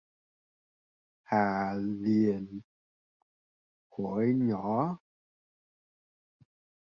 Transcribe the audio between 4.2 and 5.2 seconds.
nhỏ